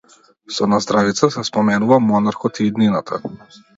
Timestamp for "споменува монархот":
1.49-2.63